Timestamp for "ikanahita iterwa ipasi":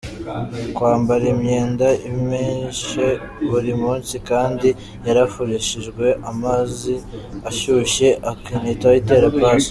8.31-9.57